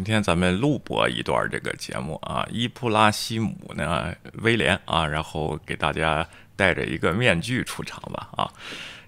[0.00, 6.26] 今天咱们录播一段这个节目啊，伊布拉希姆呢，威廉啊，然后给大家
[6.56, 8.50] 戴着一个面具出场吧啊。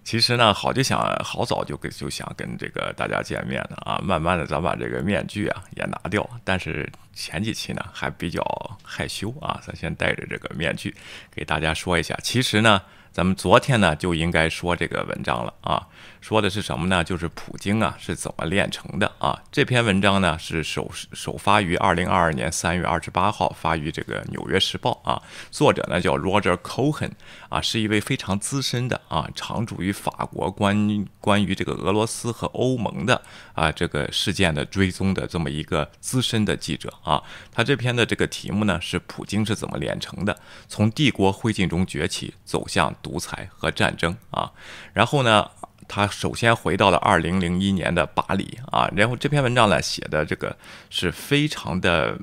[0.05, 8.43] 其实呢，好就想好早就跟就想跟这个大家见面了啊，慢慢的咱把这个面具啊也拿掉，但是前几期呢还比较
[8.85, 10.95] 害羞啊，咱先戴着这个面具
[11.35, 12.83] 给大家说一下，其实呢。
[13.15, 15.87] 咱们昨天呢就应该说这个文章了啊，
[16.23, 17.03] 说的是什么呢？
[17.03, 19.43] 就是普京啊是怎么炼成的啊？
[19.51, 25.21] 这篇文章呢是首首发于二零二二年三月二十八号，发于这个《纽约时报》啊。
[25.51, 27.11] 作者呢叫 Roger Cohen
[27.49, 33.21] 啊，是一位非常资深的啊，常驻于法国关关于这个俄罗斯和欧盟的
[33.55, 37.21] 啊这个事件的追踪的这么一个资深的记者啊。
[37.51, 40.39] 他这篇的这个题目呢是普京是怎么炼成的？
[40.69, 42.95] 从帝国灰烬中崛起，走向。
[43.03, 44.53] 独裁和战争啊，
[44.93, 45.51] 然后呢，
[45.95, 50.57] 他首先回到了二零零一年的巴黎啊，然后这篇文章呢写的这个
[50.89, 52.19] 是非常的，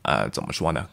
[0.00, 0.88] 呃，怎么说呢，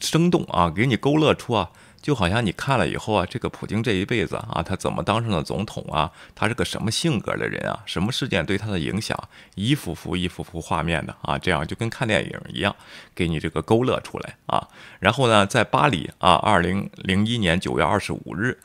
[0.00, 1.70] 生动啊，给你勾勒出啊。
[2.00, 6.10] 就好像你看了以后啊，这个普京这一辈子啊，他怎么当上了总统啊？
[6.34, 7.82] 他是个什么性格的人啊？
[7.84, 9.14] 什么事件对他的影响？
[9.54, 12.74] 一幅幅、一幅幅画面的啊，这样就跟看电影一样，
[13.14, 14.66] 给你这个勾勒出来啊。
[15.00, 18.56] 然后呢，在巴黎啊，二零零一年九月二十五日，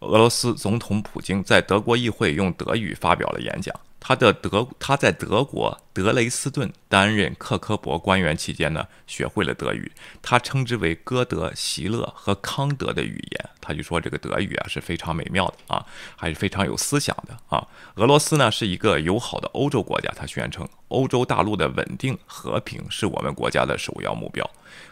[0.00, 3.74] 俄罗斯总统普京在德国议会用德语发表了演讲。
[3.98, 9.90] 他的德他在德国德累斯顿担任克科伯官员期间呢，学会了德语。
[10.22, 13.50] 他称之为歌德、席勒和康德的语言。
[13.60, 15.84] 他就说这个德语啊是非常美妙的啊，
[16.14, 17.66] 还是非常有思想的啊。
[17.96, 24.48] 俄罗斯呢是一个友好的欧洲国家，他宣称欧洲大陆的稳定和平是我们国家的首要目标。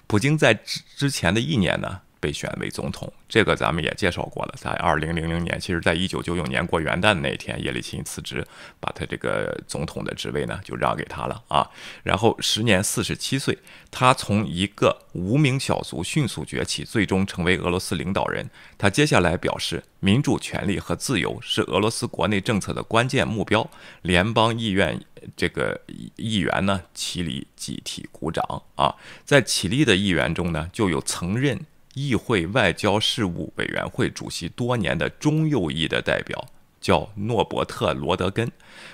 [0.09, 2.01] 普京在之之前的一年呢。
[2.25, 4.55] 被选为总统，这个咱们也介绍过了。
[4.57, 8.43] 在二零零零年，其实在一九九九年过元旦那天，叶利钦辞职，
[8.81, 11.69] 把他这个总统的职位呢就让给他了啊。
[12.03, 13.59] 然后时年四十七岁，
[13.91, 18.49] 他从一个无名小卒迅速崛起，最终成为俄罗斯领导人。
[18.79, 23.69] 他接下来表示，民主、权利和自由是俄罗斯国内政策的关键目标。
[24.01, 24.99] 联邦议院
[25.37, 25.79] 这个
[26.17, 28.95] 议员呢，起立集体鼓掌啊。
[29.27, 31.61] 在起立的议员中呢，就有曾任。
[31.95, 36.47] 议会外交事务委员会主席多年的中右翼的代表
[36.81, 38.51] 叫诺伯特·罗德根，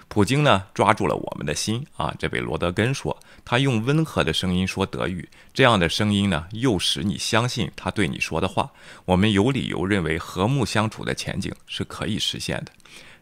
[0.07, 2.15] 普京呢抓住了我们的心啊！
[2.19, 8.71] 这位罗德根说，他用温和的声音说德语，这样的声音呢，又使你相信他对你说的话。
[9.07, 12.71] 我们有理由认为和睦相处的前景是可以实现的。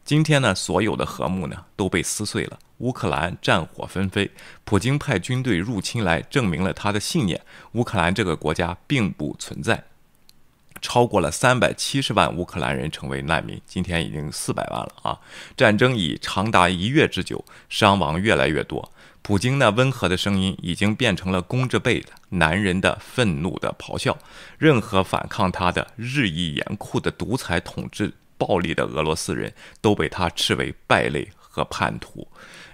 [0.09, 2.59] 今天呢，所有的和睦呢都被撕碎了。
[2.79, 4.31] 乌克兰战火纷飞，
[4.65, 7.39] 普京派军队入侵来，证明了他的信念：
[7.73, 9.85] 乌克兰这个国家并不存在。
[10.81, 15.21] 超过了三百七十万乌克兰人成为难民，今天已经四百万了啊！
[15.55, 18.91] 战争已长达一月之久，伤亡越来越多。
[19.21, 24.17] 普京那温和的声音已经变成了弓着背的男人的愤怒的咆哮。
[24.57, 28.15] 任何反抗他的日益严酷的独裁统治。
[28.39, 32.27] 暴力的俄罗斯人都被他斥为败类和叛徒。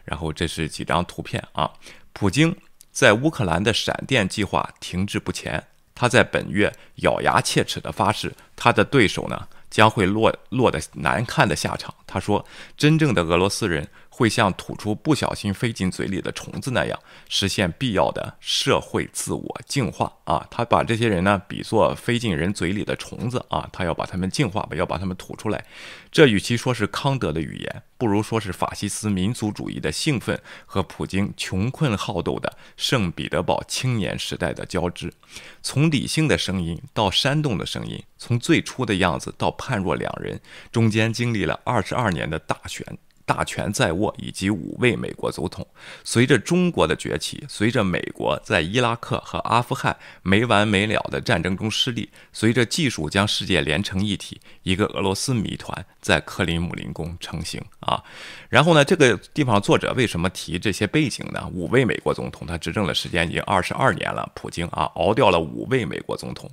[0.05, 1.69] 然后这是几张图片啊。
[2.13, 2.55] 普京
[2.93, 11.93] 在乌克兰的闪电计划停滞不前，他在本月咬牙切齿地发誓，他的对手呢将会落落得难看的下场。
[12.07, 12.47] 他说
[12.77, 16.97] ：“真正的俄罗斯人。”会像吐出不小心飞进嘴里的虫子那样，
[17.29, 20.47] 实现必要的社会自我净化啊！
[20.49, 25.65] 他把这些人呢比作飞进人嘴里的虫子啊，他要把他们净化吧，要把他们吐出来。
[26.13, 35.13] 这与其说是康德的语言，不如说是法西斯民族主义的兴奋和普京穷困好斗的圣彼得堡青年时代的交织。
[35.61, 40.41] 从理性的声音到煽动的声音，从最初的样子到判若两人，
[40.71, 42.87] 中间经历了二十二年的大选。
[43.27, 45.67] 大权在握，以及五位美国总统。
[46.03, 58.03] 随着中国的崛起，随着美国在伊拉克和阿富汗没完没了的战争中失利，随着技术将世界连成一体，一个俄罗斯谜团在克林姆林宫成型啊。
[58.49, 61.49] 然后呢，这个地方作者为什么提这些背景呢？
[61.53, 66.51] 五位美国总统，他执政的时间已经二十二年了，普京啊，熬掉了五位美国总统。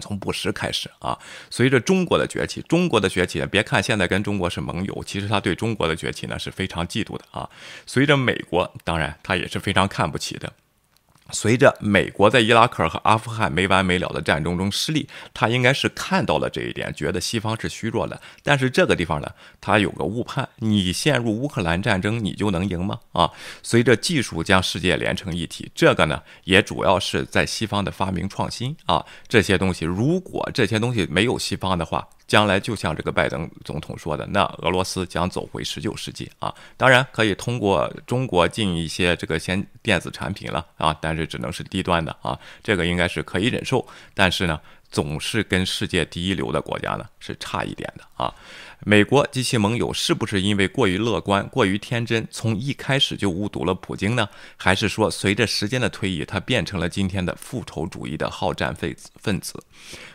[0.00, 1.18] 从布什开始啊，
[1.50, 7.48] 随着中国的崛起，中国的崛起，别看现在跟中国是盟友，其实他对中国的崛起呢是非常嫉妒的啊。
[7.86, 10.52] 随着美国，当然他也是非常看不起的。
[11.30, 18.20] 随着美国在伊拉克和阿富汗没完没了的战争中失利，他应该是看到了这一点，觉得西方是虚弱的。
[18.42, 19.30] 但是这个地方呢，
[19.60, 23.00] 他有个误判：你陷入乌克兰战争，你就能赢吗？
[23.12, 23.30] 啊！
[23.62, 29.04] 随着技术将世界连成一体，这个呢，也主要是在西方的发明创新啊。
[29.26, 36.54] 这些东西，如果这些东西没有西方的话，将来就像这个拜登总统说的，那俄罗斯将走回十九世纪啊。
[36.76, 43.86] 当然可以通过中国进一些这个先电子产品了啊，但是只能是低端的啊，这个应该是可以忍受。
[44.14, 44.60] 但是呢。
[44.88, 48.32] 总是跟世界第一流的国家呢是差一点的啊！
[48.84, 54.28] 美国及其盟友是不是因为过于乐观、过于天真，从一开始就误读了普京呢？
[54.56, 59.10] 还是说随着时间的推移，他变成了今天的复仇主义的好战分子？
[59.16, 59.60] 分子？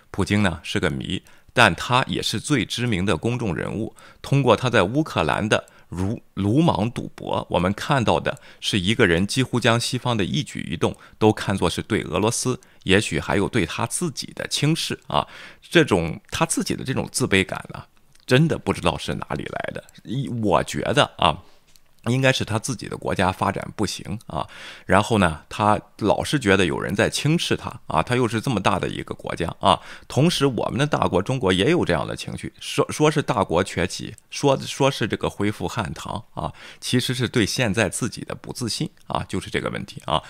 [0.10, 1.22] 普京呢是个谜，
[1.54, 3.96] 但他也是最知名的公众人物。
[4.22, 5.66] 通过他在乌克兰的。
[5.92, 15.28] 如鲁莽赌博，我们看到的是一个人几乎将西方的一举一动都看作是对俄罗斯，也许还有对他自己的轻视啊！
[15.62, 17.84] 这种他自己的这种自卑感呢，
[18.26, 19.84] 真的不知道是哪里来的。
[20.06, 21.44] 一，我觉得啊。
[22.06, 24.48] 应该是他自己的国家发展不行啊，
[24.86, 40.24] 然后呢，他老是觉得有人在轻视他啊，他又是这么大的一个国家啊，同时我们的大国中国也有这样的情绪，说说是大国崛起，说说是这个恢复汉唐啊，其实是对现在自己的不自信啊，就是这个问题啊，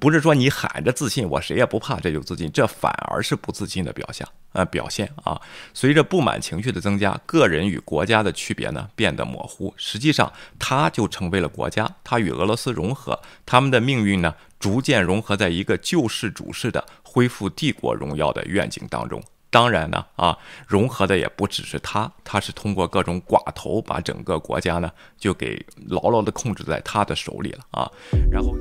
[0.00, 4.28] 不是说你喊着自信，我谁也不怕，这就自信，这反而是不自信的表象。
[4.52, 5.40] 呃，表现啊，
[5.72, 9.72] 随着不满情绪的增加，个人与国家的区别呢变得模糊。
[9.76, 19.22] 实际上，他就成为了国家，他与俄罗斯融合，他们的命运呢逐渐融合在一个救世主式的恢复帝国荣耀的愿景当中。
[19.48, 27.90] 当然呢，啊，融合的也不只是他，他是通过各种寡头把整个国家呢就给牢牢的控制在他的手里了啊，
[28.30, 28.54] 然后。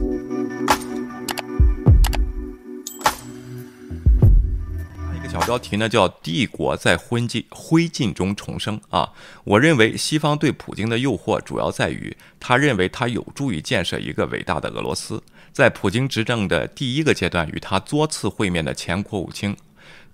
[5.31, 9.13] 小标题呢叫“帝国在灰烬灰烬中重生”啊，
[9.45, 15.23] 我认为西方对普京的诱惑主要在于，他认为他有助于建设一个伟大的俄罗斯。
[15.53, 19.55] 在普京执政的第一个阶段，与他多次会面的前国务卿。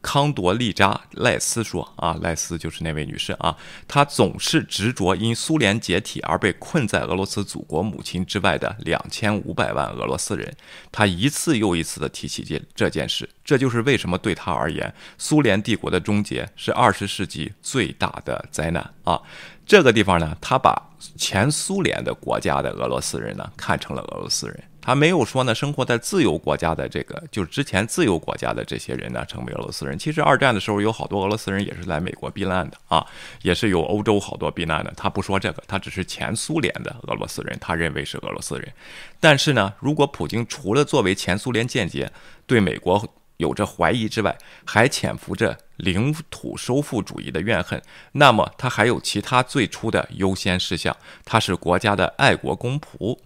[0.08, 3.54] 康多利扎赖斯说：“啊，赖斯就是那位女士啊，
[3.90, 10.50] 她总是执着因苏联解体而被困在俄罗斯祖国母亲之外的两千五百万俄罗斯人。
[10.94, 19.22] 她一次又一次地提起这这件事，这就是为什么对她而言，苏联帝国的终结是二十世纪最大的灾难啊。
[19.66, 30.00] 这个地方呢，他把前苏联的国家的俄罗斯人呢看成了俄罗斯人。”他没有说呢，生活在自由国家的这个，就是之前自由国家的这些人呢，成为俄罗斯人。
[30.00, 33.06] 其实二战的时候，有好多俄罗斯人也是来美国避难的啊，
[33.42, 34.94] 也是有欧洲好多避难的。
[34.96, 38.72] 他不说这个，他只是前苏联的俄罗斯人，他认为是俄罗斯人。
[39.20, 42.10] 但是呢，如果普京除了作为前苏联间谍
[42.46, 47.82] 对美国，有着怀疑之外，还潜伏着领土收复主义的怨恨。
[48.14, 50.96] 那么，他还有其他最初的优先事项。
[51.24, 53.18] 他是国家的爱国公仆，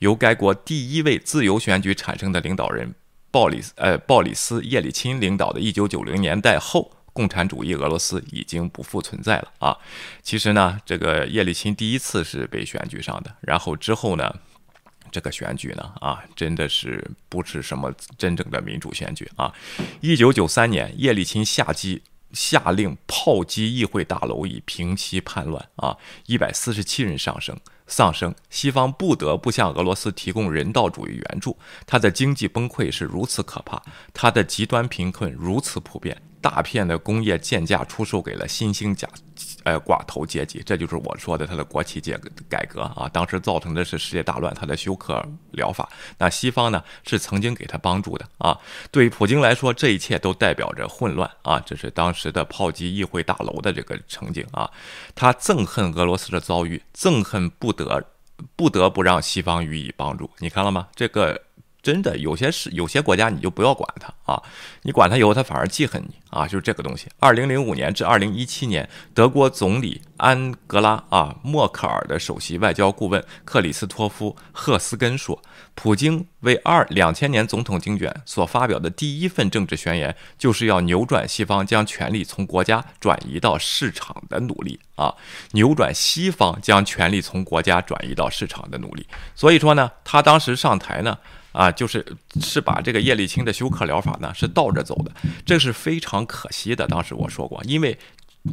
[0.00, 2.94] 由该国第一位自由选举产生的领导人
[3.30, 9.76] 鲍里斯呃鲍里斯叶利钦领导的1990年代后，共产主义俄罗斯已经不复存在了啊。
[10.22, 14.34] 其实呢，这个叶利钦第一次是被选举上的，然后之后呢？
[15.10, 19.52] 这个选举呢，啊，真的是不是什么真正的民主选举啊！
[20.00, 22.02] 一九九三年，叶利钦下机
[22.32, 25.96] 下令炮击议会大楼，以平息叛乱啊！
[26.26, 31.58] 一百四十七人丧生，丧生，西方不得不向俄罗斯提供人道主义援助。
[31.86, 33.82] 他的经济崩溃是如此可怕，
[34.14, 36.16] 他的极端贫困如此普遍。
[36.40, 39.08] 大片的工业贱价出售给了新兴假，
[39.64, 42.18] 呃寡头阶级，这就是我说的他的国企改
[42.48, 45.88] 改革啊，当时造成的是世界大乱，他的休克疗法。
[46.18, 48.58] 那西方呢是曾经给他帮助的啊。
[48.90, 54.70] 对于普京来说，这一切都代表着混乱啊，这是当时的炮击议会大楼的这个情景啊。
[55.14, 58.02] 他憎恨俄罗斯的遭遇，憎恨不得
[58.56, 60.30] 不得不让西方予以帮助。
[60.38, 60.88] 你看了吗？
[60.94, 61.40] 这个。
[61.82, 64.42] 真的有些事，有些国家你就不要管他啊！
[64.82, 66.46] 你管他以后，他反而记恨你啊！
[66.46, 67.08] 就是这个东西。
[67.18, 75.42] 二零零五年至二零一七年，德国总理安格拉啊默克尔的首席外交顾问克里斯托夫赫斯根说，
[75.74, 85.14] 普京为二两千年总统竞选所发表的第一份政治宣言，就是要扭转西方将权力从国家转移到市场的努力啊！
[85.52, 89.06] 扭转西方将权力从国家转移到市场的努力。
[89.34, 91.18] 所以说呢，他当时上台呢。
[91.52, 92.04] 啊，就是
[92.40, 95.12] 是把这个叶利钦的休克疗法呢是倒着走的，
[95.44, 96.86] 这是非常可惜的。
[96.86, 97.98] 当时我说过，因为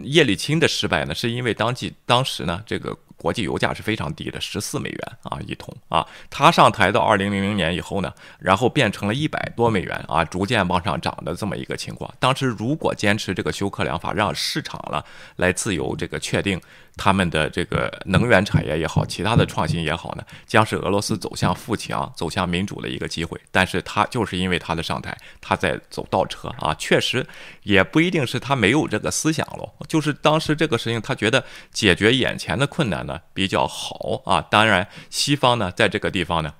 [0.03, 2.97] 叶利钦的失败呢，是因为当季当时呢这个。
[3.19, 6.05] 国际油价是非常低的，十四美元啊一桶啊。
[6.29, 12.13] 他上台到二零零零年以后呢，然后变成了一百多美元啊，逐渐往上涨的这么一个情况。
[12.19, 15.03] 当时如果坚持这个休克疗法，让市场了
[15.37, 16.61] 来自由这个确定。
[16.97, 23.39] 他们的这个能源产业也好，其他的创新也好呢，将是俄罗斯走向富强、走向民主的一个机会。
[23.51, 27.25] 但是他就是因为他的上台，他在走倒车啊，确实
[27.63, 34.41] 也不一定是他没有这个思想喽，就是当时这个事情，他觉得解决眼前的困难呢比较好啊。
[34.41, 36.53] 当然，西方呢在这个地方呢。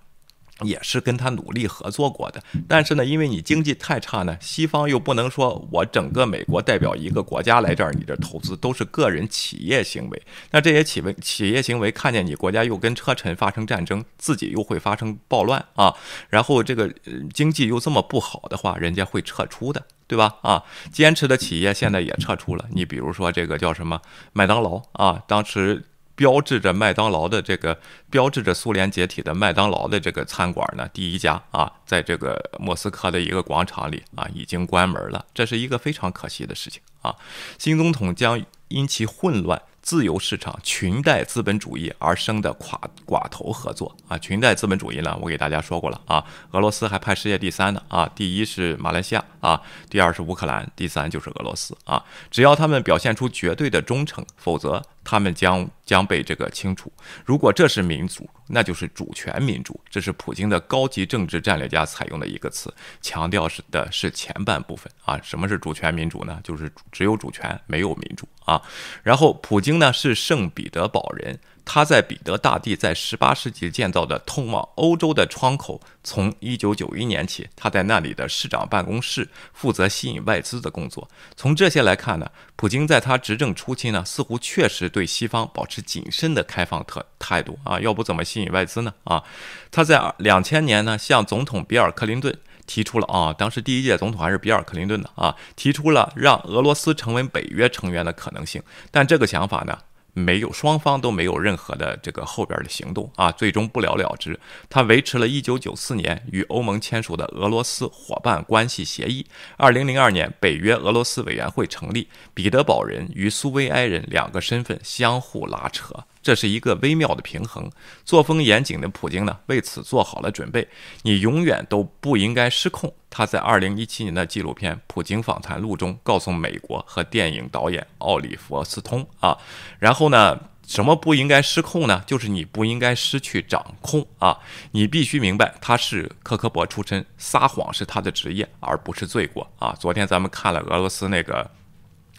[0.61, 10.21] 也是跟他努力合作过的，但是呢，因为你经济太差呢，西方又不能说我整个美国代表一个国家来这儿，你这投资都是个人企业行为。
[10.49, 15.93] 那这些企为企业行为看见你国家又跟车臣发生战争，自己又会发生暴乱啊，
[16.29, 16.91] 然后这个
[17.33, 20.37] 经济又这么不好的话，人家会撤出的，对吧？
[20.41, 22.65] 啊，坚持的企业现在也撤出了。
[22.71, 24.01] 你比如说这个叫什么
[24.33, 25.83] 麦当劳啊，当时。
[26.17, 37.15] 标志着麦当劳的这个，标志着苏联解体的麦当劳的这个餐馆呢，第一家啊，在这个莫斯科的一个广场里啊，已经关门了，这是一个非常可惜的事情啊。
[37.57, 39.62] 新总统将因其混乱。
[39.79, 46.21] 自由市场、裙带资本主义而生的寡寡头合作啊，裙带资本主义呢，我给大家说过了啊，
[46.51, 56.91] 俄罗斯还排世界第三呢啊，第一是马来西亚啊，第二是乌克兰，第三就是俄罗斯啊，只要他们表现出绝对的忠诚，否则他们将将被这个清除。
[57.23, 66.41] 如果这是民主，那就是主权民主，这是普京的高级政治战略家采用的一个词，强调是的是前半部分啊，什么是主权民主呢？
[66.43, 68.61] 就是只有主权，没有民主啊，
[69.01, 69.77] 然后普京。
[69.77, 81.09] 呢是圣彼得堡人，他在彼得大帝在十八世纪建造的通往欧洲的窗口，从一九九一年起，他在那里的市长办公室负责吸引外资的工作。
[81.36, 88.93] 从这些来看呢，普京在他执政初期呢，似乎确实对西方保持谨慎的开放特态度啊，要不怎么吸引外资呢？
[89.03, 89.21] 啊，
[89.69, 92.33] 他在两千年呢，向总统比尔·克林顿。
[92.65, 99.77] 提出了啊，当时第一届总统还是比尔·克林顿的啊，提出了让俄罗斯成为北约成员的可能性，但这个想法呢，
[100.17, 104.39] 没有双方都没有任何的这个后边的行动啊，最终不了了之。
[104.67, 116.05] 他维持了一九九四年与欧盟签署的俄罗斯伙伴关系协议二零零二年北约俄罗斯委员会成立，彼得堡人与苏维埃人两个身份相互拉扯。
[116.27, 117.72] 这是一个微妙的平衡。
[118.03, 120.67] 作风严谨的普京呢，为此做好了准备。
[121.03, 122.93] 你永远都不应该失控。
[123.10, 129.38] 他在2017年的纪录片《普京访谈录》中告诉美国和电影导演奥利弗斯通啊，
[129.79, 132.03] 然后呢，什么不应该失控呢？
[132.05, 134.38] 就是你不应该失去掌控啊！
[134.72, 139.74] 你必须明白，他是科科博出身，撒谎是他的职业，而不是罪过啊！
[139.79, 141.50] 昨天咱们看了俄罗斯那个。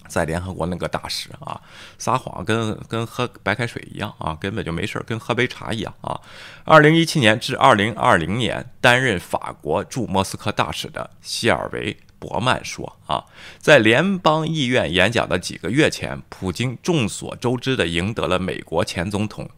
[0.08, 1.60] 在联合国那个大使啊，
[1.98, 6.18] 撒谎跟跟喝白开水一样啊，根本就没事儿，跟喝杯茶一样啊。
[6.64, 13.24] 二零一七年至二零二零年担任法国驻莫斯科大使的希尔维伯曼说啊，
[13.58, 19.48] 在联邦议院演讲的几个月前，普京众所周知的赢得了美国前总统，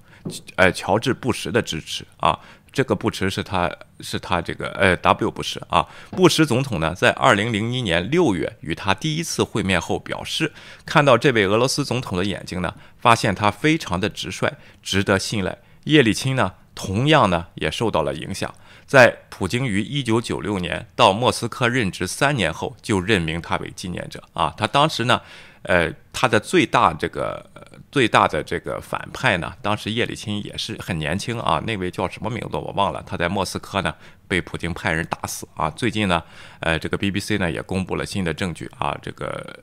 [0.56, 2.38] 呃乔治布什的支持啊。
[2.72, 10.52] 这个布什是他，是他这个，呃，W 布什啊，布什总统呢，在二零零一年六月与他第一次会面后表示，
[10.86, 15.58] 看到这位俄罗斯总统的眼睛呢，发现他非常的直率，值得信赖。
[15.84, 18.54] 叶利钦呢，同样呢，也受到了影响。
[18.86, 24.54] 在普京于一九九六年到莫斯科任职三年后，就任命他为纪念者啊。
[24.56, 25.20] 他当时呢，
[25.62, 27.50] 呃，他的最大这个。
[27.90, 33.94] 最大的这个反派呢，当时叶利钦也是很年轻啊，那位叫什么名字我忘了，他在莫斯科呢。
[34.30, 35.68] 被普京派人打死啊！
[35.70, 36.22] 最近呢，
[36.60, 39.58] 呃，这个 BBC 呢也公布了新的证据啊，这个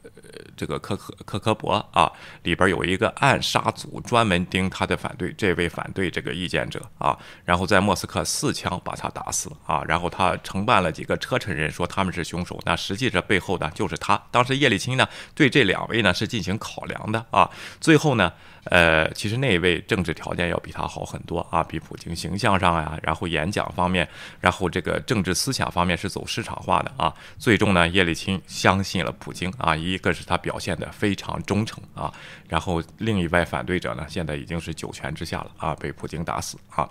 [0.58, 2.12] 这个科科科科博啊，
[2.44, 14.22] 里边有一个暗杀组，专门盯他的反对这位反对这个意见者啊，然后在莫斯科四枪把他打死啊，然后他承办了几个车臣人说他们是凶手，那实际这背后呢就是他。
[14.30, 18.34] 当时叶利钦呢对这两位呢是进行考量的啊，最后呢。
[18.70, 24.08] 呃，其实那位政治条件要比他好很多啊，比普京形象上呀，然后演讲方面，
[24.40, 27.14] 然后这个政治思想方面是走市场化的啊。
[27.38, 32.14] 最终呢，叶利钦相信了普京啊，一个是他表现的非常忠诚啊，
[32.48, 36.88] 然后另一位反对者呢，现在已经是九泉之下了啊，被普京打死啊。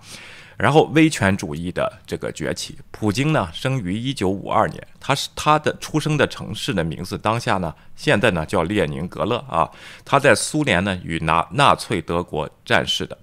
[0.56, 9.70] 然后威权主义的这个崛起，普京呢生于一九五二年，他是他的出生的城市的名字，当下呢现在呢叫列宁格勒啊，
[10.04, 13.18] 他在苏联呢与纳纳粹德国战事的，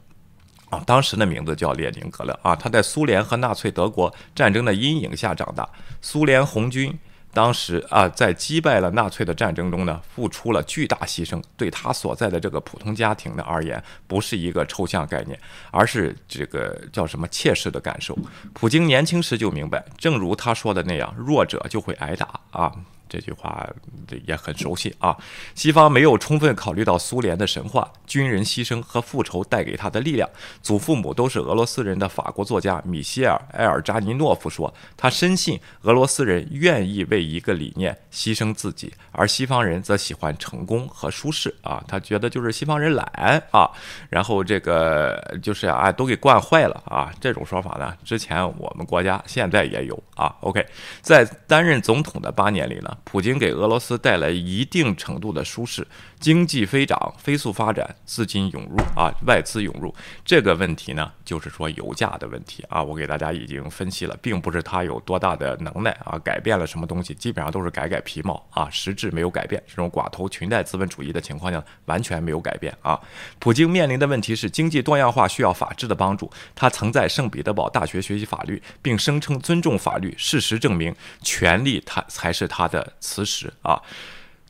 [0.69, 5.67] 啊当时的名字叫列宁格勒啊，他在苏联和纳粹德国战争的阴影下长大，
[6.01, 6.97] 苏联红军
[7.33, 15.39] 当时啊，在击败了纳粹的战争中呢，付出了巨大牺牲，对他所在的这个普通家庭呢而言，不是一个抽象概念，
[15.71, 18.17] 而是这个叫什么切实的感受。
[18.53, 22.71] 普京年轻时就明白，正如他说的那样，弱者就会挨打啊。
[23.13, 23.69] 这句话
[24.25, 25.15] 也很熟悉啊！
[25.53, 30.27] 西方没有充分考虑到苏联的神话、军人牺牲和复仇带给他的力量。
[30.63, 41.83] 祖父母都是俄罗斯人的法国作家米歇尔·埃尔扎尼诺夫说：“他深信俄罗斯人愿意为一个理念牺牲自己，而西方人则喜欢成功和舒适啊。
[41.87, 43.05] 他觉得就是西方人懒
[43.51, 43.69] 啊，
[44.09, 47.13] 然后这个就是啊，都给惯坏了啊。
[47.21, 50.35] 这种说法呢，之前我们国家现在也有啊。
[50.41, 50.65] OK，
[51.03, 55.85] 在担任总统的八年里呢。”普京给俄罗斯带来一定程度的舒适。
[56.23, 62.81] 经济飞涨、飞速发展，资金涌入啊，外资涌入这个问题呢，就是说油价的问题啊。
[62.81, 69.61] 我给大家已经分析了，并不是它有多大的能耐啊，改变了什么东西，基本上都是改改皮毛啊，实质没有改变。
[69.67, 72.97] 这种寡头裙带资本主义的情况下，完全没有改变啊。
[73.39, 76.31] 普京面临的问题是经济多样化需要法治的帮助。
[76.55, 80.15] 他曾在圣彼得堡大学学习法律，并声称尊重法律。
[80.17, 83.81] 事实证明，权力他才是他的磁石啊。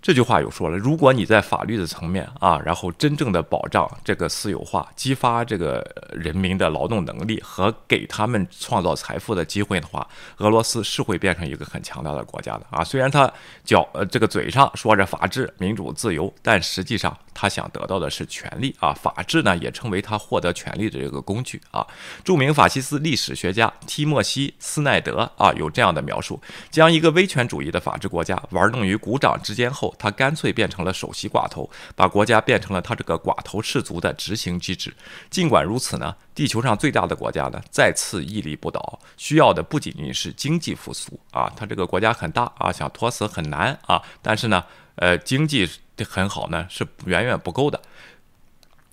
[0.04, 5.82] 这句话有说了，如果你在法律的层面啊，然后真正的保障这个私有化，激发这个
[6.12, 10.06] 人民的劳动能力和给他们创造财富的机会的话，
[10.40, 12.84] 俄罗斯是会变成一个很强大的国家的啊。
[12.84, 13.32] 虽然他
[13.64, 18.92] 脚呃这个嘴上说着法治、民主、自由，但实际上他想得到的是权力啊。
[18.92, 21.88] 法治呢，也称为他获得权力的这个工具啊。
[22.26, 29.93] 著名法西斯历史学家提莫西·斯奈德啊有这样的描述：将一个威权主义的法治国家玩弄于股掌之间后。
[29.98, 34.94] 他干脆变成了首席寡头，把国家变成了他这个寡头氏族的执行机制。
[35.30, 44.64] 尽管如此呢，地球上最大的国家呢再次屹立不倒，需要的不仅仅是经济复苏啊，他这个国家很大啊，想拖死很难啊，但是呢，
[44.96, 45.70] 呃，经济
[46.08, 47.80] 很好呢是远远不够的。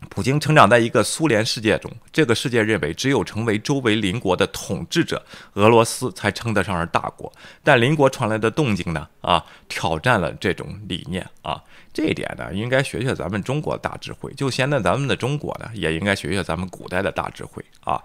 [0.08, 7.32] 普京成长在一个苏联世界中，这个世界认为只有成为周围邻国的统治者，俄罗斯才称得上是大国。
[7.62, 9.06] 但邻国传来的动静呢？
[9.20, 14.32] 啊，挑战了这种理念啊，这一点呢，应该学学咱们中国的大智慧。
[14.34, 18.02] 就现在咱们的中国呢，也应该学学咱们古代的大智慧啊，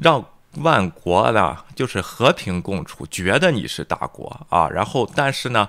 [0.00, 0.24] 让
[0.56, 5.68] 万国呢就是和平共处，觉得你是大国啊，然后但是呢。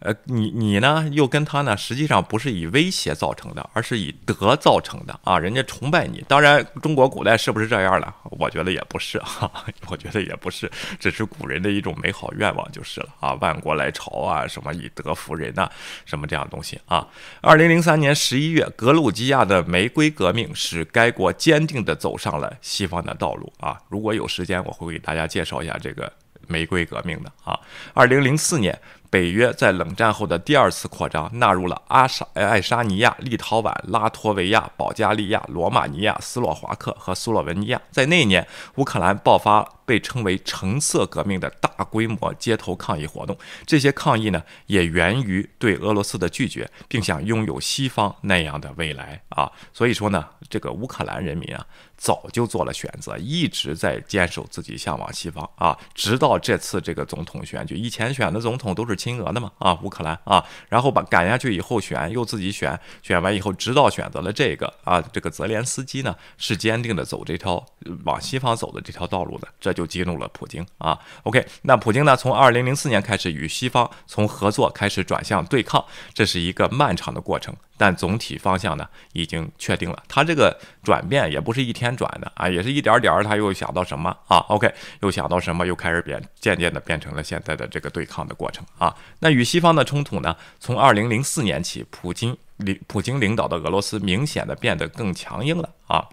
[0.00, 5.38] 呃，你你呢，又跟他呢，实际上不是以威胁造成的，而是以德造成的啊！
[5.38, 8.14] 人家崇拜你，当然中国古代是不是这样了？
[8.30, 9.50] 我觉得也不是哈，
[9.88, 13.34] 我觉得也不是，只是古人的一种美好愿望就是了啊！
[13.42, 15.70] 万国来朝啊，什么以德服人呐，
[16.06, 17.06] 什么这样东西啊？
[17.42, 23.78] 二零零三年十一月，格鲁吉亚的玫瑰革命使该国坚定地走上了西方的道路啊！
[23.90, 26.10] 如果有时间，我会给大家介绍一下这个
[26.46, 27.60] 玫瑰革命的啊！
[27.92, 28.80] 二零零四年。
[29.10, 37.82] 北约在冷战后的第二次扩张，纳入了阿沙、爱沙尼亚、立陶宛、拉脱维亚、保加利亚、罗马尼亚、斯洛伐克和斯洛文尼亚。
[37.90, 38.46] 在那一年，
[38.76, 43.36] 乌克兰爆发被称为“橙色革命”的大规模街头抗议活动。
[43.66, 49.50] 这些抗议呢，也源于对俄罗斯的拒绝，并想拥有西方那样的未来啊。
[49.74, 51.66] 所以说呢，这个乌克兰人民啊。
[52.00, 67.62] 早就做了选择，一直在坚守自己向往西方啊，直到这次这个总统选举，以前选的总统都是亲俄的嘛啊，乌克兰啊，然后把赶下去以后选又自己选，选完以后直到选择了这个啊，这个泽连斯基呢是坚定的走这条
[68.06, 70.98] 往西方走的这条道路的，这就就激怒了普京啊。
[71.22, 77.54] OK，那普京呢从二零零四年开始与西方从合作开始转向对抗，这是一个漫长的过程。
[77.78, 80.02] 但总体方向呢，已经确定了。
[80.06, 88.94] 他这个转变也不是一天转的啊，也是一点点儿，他又想到什么啊？OK，又想到什么，又开始变，渐渐的变成了现在的这个对抗的过程啊。
[89.20, 96.04] 那与西方的冲突呢，从二零零四年起，普京领普京领导的俄罗斯明显的变得更强硬了啊。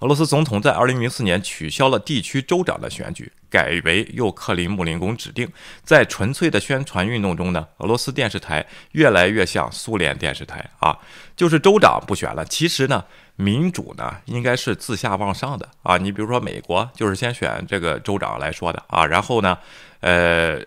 [0.00, 3.32] 俄罗斯总统在二零零四年取消了地区州长的选举。
[3.48, 5.48] 改为由克里姆林宫指定，
[5.82, 10.98] 在纯粹的宣传运动中呢，俄罗斯电视台越来越像苏联电视台啊，
[11.34, 12.44] 就是州长不选了。
[12.44, 13.02] 其实呢，
[13.36, 15.96] 民主呢应该是自下往上的啊。
[15.96, 19.56] 你比如说美国就是先选这个州长来说的啊，然后呢，
[20.00, 20.60] 呃。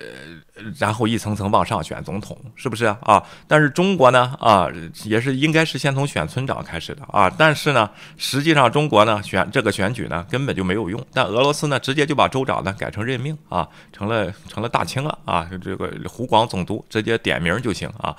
[0.78, 3.24] 然后一层层往上选总统，是不是啊？
[3.48, 4.68] 但是中国呢啊，
[5.06, 7.30] 也是应该是先从选村长开始的啊。
[7.30, 11.02] 但是呢，实际上中国呢选这个选举呢根本就没有用。
[11.14, 15.50] 但俄罗斯呢直接就把州长呢改成任命啊，成了成了大清了啊。
[15.64, 18.14] 这个湖广总督直接点名就行啊。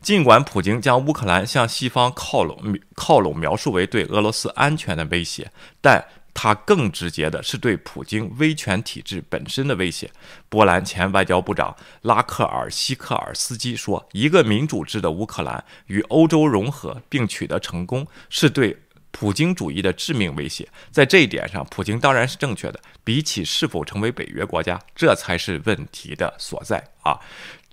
[0.00, 2.58] 尽管普京将乌克兰向西方靠拢
[2.96, 5.48] 靠拢描述为对俄罗斯安全的威胁，
[5.80, 6.04] 但。
[6.34, 10.10] 它更直接的是对普京威权体制本身的威胁。
[10.48, 18.76] 波兰前外交部长拉克尔西克尔斯基说：“一个民主制的乌克兰与欧洲融合并取得成功，是对。”
[19.16, 22.80] 普京主义的致命威胁，在这一点上，普京当然是正确的。
[23.04, 27.20] 比起是否成为北约国家，这才是问题的所在啊！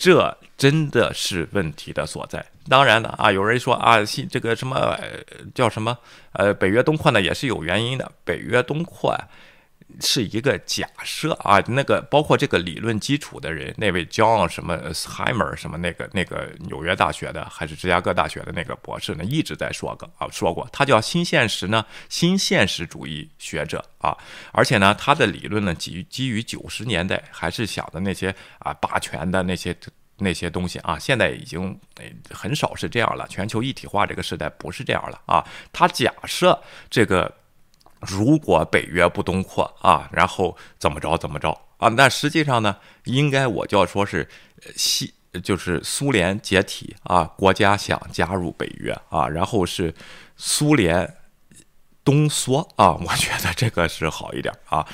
[0.01, 2.43] 这真的是问题的所在。
[2.67, 3.99] 当然了啊，有人说啊，
[4.31, 4.99] 这个什么
[5.53, 5.95] 叫什么
[6.31, 8.11] 呃，北约东扩呢，也是有原因的。
[8.23, 9.15] 北约东扩。
[9.99, 24.17] 是一个假设啊，那个包括这个理论基础的人，那位 John 什么 Heimer 什么那个那个纽约大学的还是芝加哥大学的那个博士呢，一直在说个啊说过，他叫新现实呢，新现实主义学者啊，
[24.51, 29.75] 而且呢，他的理论呢基于基于九十年代还是想的那些啊霸权的那些
[30.17, 31.77] 那些东西啊，现在已经
[32.29, 37.31] 很少是这样了，全球一体化这个时代不是这样了啊，他假设这个。
[38.01, 41.87] 如果北约不东扩啊，然后怎么着怎么着啊？
[41.89, 44.27] 那实际上呢，应该我就说是
[44.75, 49.93] 西，就是苏联解体啊，国家想加入北约啊，然后是
[50.35, 51.15] 苏联
[52.03, 54.85] 东缩啊， 我觉得这个是好一点啊。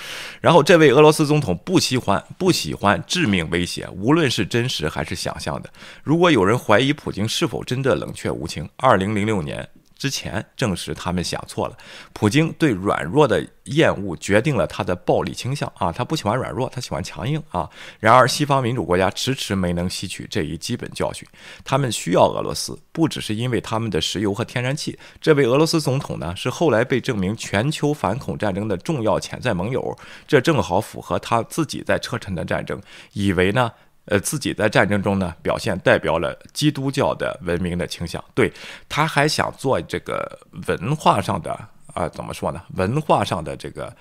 [0.42, 5.70] 然后这位俄罗斯总统不喜欢不喜欢致命威胁，无论是真实还是想象的。
[6.04, 9.70] 如果有人怀疑普京是否真的冷却无情，二零零六年。
[9.98, 11.78] 之前证实他们想错了，
[12.14, 17.70] 普京对软弱的厌恶决定了他的暴力倾向啊，他不喜欢软弱，他喜欢强硬啊。
[18.00, 21.28] 然而西方民主国家迟迟没能吸取这一基本教训，
[21.66, 24.98] 他们需要俄罗斯，不只是因为他们的石油和天然气。
[25.20, 32.82] 这位俄罗斯总统呢，是后来被证明全球反恐战争的重要潜在盟友，这正好符合他自己在车臣的战争，
[33.14, 33.72] 以为呢。
[34.08, 38.52] 呃，自己在战争中呢表现代表了基督教的文明的倾向，对
[38.88, 41.52] 他还想做这个文化上的
[41.94, 42.62] 啊，怎么说呢？
[42.76, 43.94] 文化上的这个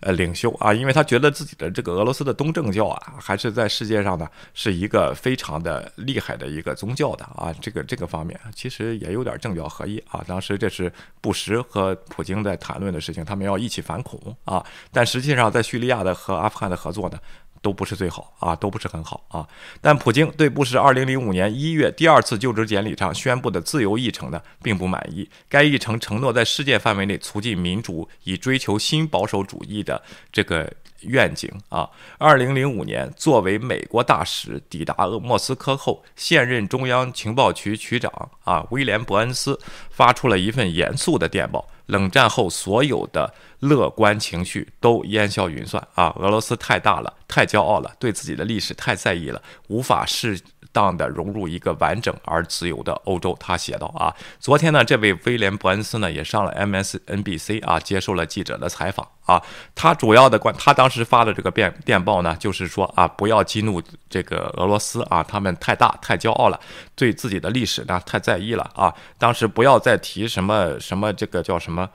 [0.00, 10.24] 呃领袖啊，因为他觉得自己的这个俄罗斯的东正教啊，还是在世界上呢是一个非常的厉害的一个宗教的啊，这个这个方面其实也有点政教合一啊。
[10.26, 17.18] 当时这是布什和普京在谈论的事情，他们要一起反恐啊，但实际上在叙利亚的和阿富汗的合作呢？
[17.62, 19.48] 都不是最好啊，都不是很好啊。
[19.80, 25.30] 但普京对布什2005年1月第二次就职典礼上宣布的自由议程呢，并不满意。
[25.48, 30.70] 该议程承诺在世界范围内促进民主，以追求新保守主义的这个。
[31.04, 31.90] 愿景啊！
[32.16, 39.58] 二零零五年，作为美国大使抵达莫斯科后，现任中央情报局局长啊威廉·伯恩斯
[39.90, 46.12] 发出了一份严肃的电报：冷战后所有的乐观情绪都烟消云散啊！
[46.18, 50.40] 俄罗斯太大了，太骄傲了，对自己的历史太在意了，无法适
[50.72, 53.36] 当的融入一个完整而自由的欧洲。
[53.38, 59.06] 他写道啊，昨天呢，这位威廉·伯恩斯呢也上了 MSNBC 啊，接受了记者的采访。
[59.24, 59.40] 啊，
[59.72, 63.80] 他主要的关，他当时发的这个电电报呢，就是说啊，不要激怒
[64.10, 66.58] 这个俄罗斯啊，他们太大太骄傲了，
[66.96, 68.92] 对自己的历史呢太在意了啊。
[69.18, 71.88] 当时不要再提什么什么这个叫什么，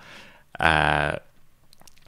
[0.53, 1.19] 呃，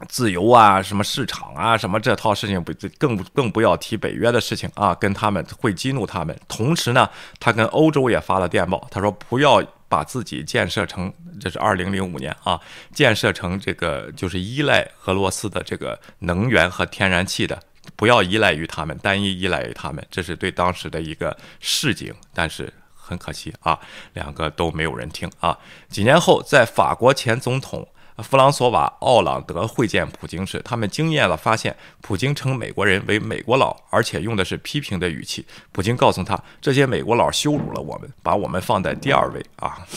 [0.08, 6.38] 自由啊，什么市场啊，什么这套事情不更更不要提北约的事情啊，跟他们会激怒他们。
[6.48, 7.10] 同时呢，
[7.40, 9.62] 他跟欧洲也发了电报，他说不要。
[9.90, 12.62] 把自己建设成，这是二零零五年啊，
[12.94, 17.60] 建设成这个就是依赖俄罗斯的这个能源和天然气的，
[17.96, 22.14] 不要依赖于他们，单一依赖于他们，这是对当时的一个市井。
[22.36, 23.80] 但是很可惜啊，
[24.14, 25.58] 两个都没有人听啊。
[25.88, 27.88] 几年后，在法国前总统。
[28.24, 35.46] 弗朗索瓦·奥朗德会见普京时，他们惊艳了发现，普京称美国人为“美国佬”，而且用的是批评的语气。
[35.72, 39.86] 普京告诉他，这些美国佬羞辱了我们，把我们放在第二位啊！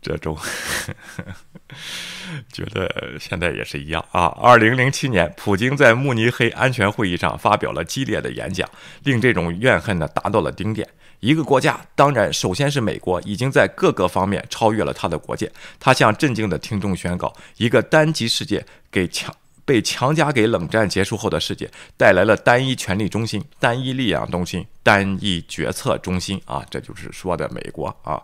[0.00, 0.38] 这种
[2.52, 4.26] 觉得现在也是一样啊。
[4.40, 8.68] 二零零七年，普京在慕尼黑安全会议上发表了激烈的演讲，
[9.02, 10.88] 令这种怨恨呢达到了顶点。
[11.20, 15.50] 一个国家，当然首先是美国，已经在各个方面超越了他的国界。
[15.80, 28.22] 他向震惊的听众宣告：一个单极世界给强被强加给冷战结束后的世界带来了单一权力中心、单一力量中心、单一决策中心啊，这就是说的美国啊。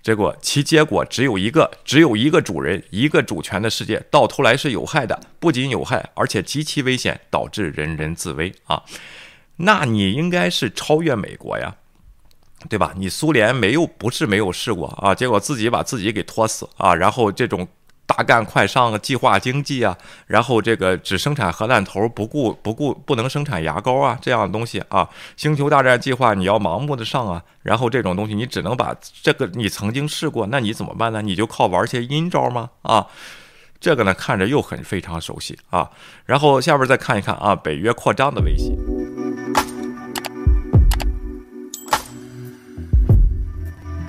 [0.00, 8.82] 结果其结果只有一个，只有一个主人、一个主权的世界，到头来是有害的，不仅有害，而且极其危险，导致人人自危啊。
[9.56, 11.76] 那你应该是超越美国呀。
[12.68, 12.92] 对吧？
[12.96, 17.66] 你苏联没有不是没有试过啊，结果自己把自己给拖死啊，然后这种
[18.04, 25.08] 大干快上、计划经济啊，然后这个只生产核弹头，不顾不顾不能生产牙膏啊这样的东西啊。
[25.36, 31.22] 星球大战计划你要盲目的上啊，然后这种东西你只能把这个你曾经试过，那你怎么办呢？
[31.22, 32.70] 你就靠玩些阴招吗？
[32.82, 33.06] 啊，
[33.78, 35.90] 这个呢看着又很非常熟悉啊。
[36.24, 38.97] 然后下边再看一看啊，北约扩张的威胁。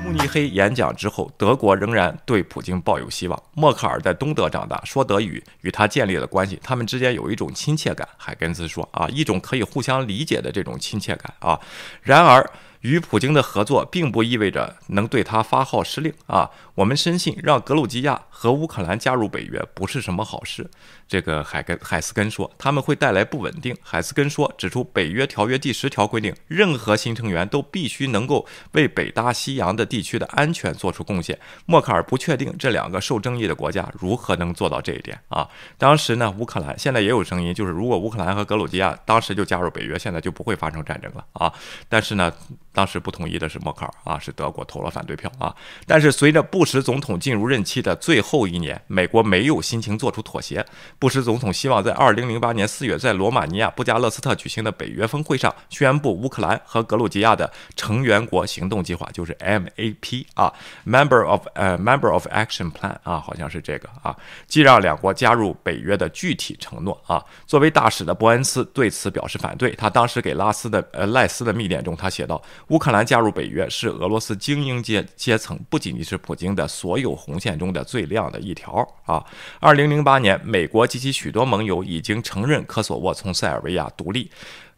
[0.10, 3.44] 慕尼黑演讲之后，德国仍然对普京抱有希望。
[3.54, 8.08] 默克尔在东德长大，说德语，与他建立了关系，他们之间有一种亲切感。
[8.18, 11.60] 海根斯说：“啊，一种可以互相理解的这种亲切感啊。”
[12.02, 12.50] 然而。
[12.82, 16.50] 与普京的合作并不意味着能对他发号施令啊！
[16.76, 20.72] 我们深信让格鲁吉亚和乌克兰加入北约不是什么好事。
[21.10, 23.76] 这个海根海斯根说，他们会带来不稳定。
[23.82, 31.38] 海斯根说，指出北约条约第十条规定，任何新成员都必须能够为北大西洋的地区的安全做出贡献。
[31.66, 35.50] 默克尔不确定这两个受争议的国家如何能做到这一点啊！
[35.80, 41.52] 当时呢，乌克兰现在也有声音，就是如果乌克兰和格鲁吉亚当时就加入北约，现在就不会发生战争了啊！
[41.90, 42.32] 但是呢。
[42.72, 45.54] 当时不同意的是默克尔啊，是德国投了反对票啊。
[45.86, 50.66] 但是随着布什总统进入任期的最后一年，美国没有心情做出妥协。
[51.00, 60.54] 布什总统希望在2008年4月在罗马尼亚布加勒斯特举行的北约峰会上宣布乌克兰和格鲁吉亚的成员国行动计划，就是 MAP 啊
[60.86, 64.16] ，Member of 呃 Member of Action Plan 啊，好像是这个啊，
[64.48, 67.24] 既让两国加入北约的具体承诺啊。
[67.48, 69.72] 作为大使的伯恩斯对此表示反对。
[69.76, 72.42] 他当时给拉斯的呃赖斯的密电中，他写道。
[72.68, 79.24] 乌克兰加入北约是俄罗斯精英阶阶层，不仅仅是普京的所有红线中的最亮的一条啊！
[79.60, 84.30] 二零零八年，美国及其许多盟友已经承认科索沃从塞尔维亚独立，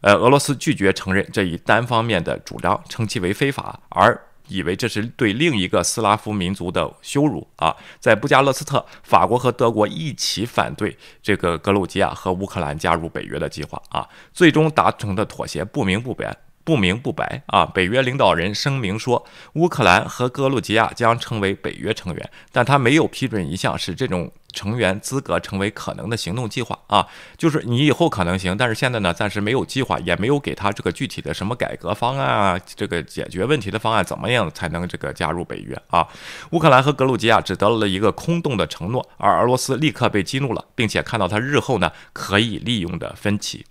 [0.02, 7.74] 呃，俄罗斯拒绝承认这一单方面的主张，称其为非法，而以为这是对另一个斯拉夫民族的羞辱啊！
[8.00, 14.06] 在布加勒斯特，法国和德国一起反对这个格鲁吉亚和乌克兰加入北约的计划啊！
[14.32, 16.36] 最终达成的妥协不明不白。
[16.64, 17.66] 不明不白啊！
[17.66, 36.06] 北约领导人声明说，乌克兰和格鲁吉亚将成为北约成员，但他没有批准一项使这种成员资格成为可能的行动计划啊，就是你以后可能行，但是现在呢，暂时没有计划，也没有给他这个具体的什么改革方案啊，这个解决问题的方案，怎么样才能这个加入北约啊？
[36.50, 43.64] 乌克兰和格鲁吉亚只得了一个空洞的承诺，而俄罗斯立刻被激怒了，并且看到他日后呢可以利用的分歧。